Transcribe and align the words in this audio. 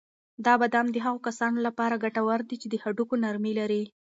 دا 0.45 0.53
بادام 0.61 0.87
د 0.91 0.97
هغو 1.05 1.19
کسانو 1.27 1.57
لپاره 1.67 2.01
ګټور 2.03 2.39
دي 2.49 2.55
چې 2.61 2.67
د 2.69 2.75
هډوکو 2.83 3.15
نرمي 3.23 3.53
لري. 3.59 3.83